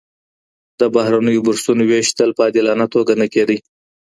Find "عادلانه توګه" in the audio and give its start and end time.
2.45-3.13